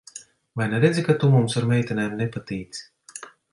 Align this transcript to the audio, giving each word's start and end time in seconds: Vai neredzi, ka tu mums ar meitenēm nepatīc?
Vai 0.61 0.65
neredzi, 0.71 1.03
ka 1.09 1.15
tu 1.25 1.29
mums 1.35 1.57
ar 1.61 1.69
meitenēm 1.73 2.17
nepatīc? 2.25 2.83